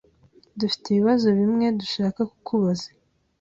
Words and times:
Dufite 0.59 0.85
ibibazo 0.89 1.27
bimwe 1.39 1.65
dushaka 1.79 2.19
kukubaza. 2.31 2.89